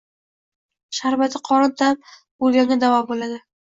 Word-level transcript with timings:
Sharbati 1.01 1.43
qorin 1.51 1.79
dam 1.85 2.03
bo'lganga 2.09 2.85
davo 2.89 3.09
bo'ladi. 3.15 3.45